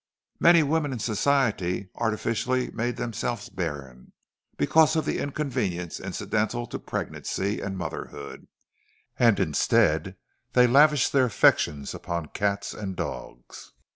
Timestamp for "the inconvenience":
5.05-5.99